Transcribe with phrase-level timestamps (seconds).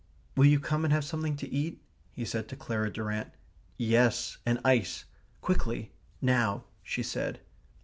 [0.35, 1.79] "Will you come and have something to eat?"
[2.11, 3.31] he said to Clara Durrant.
[3.77, 5.05] "Yes, an ice.
[5.41, 5.91] Quickly.
[6.23, 7.39] Now," she said.